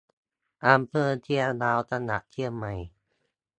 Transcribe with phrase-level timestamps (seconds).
[0.67, 2.73] อำเภอเชียงดาว จังหวัดเชียงใหม่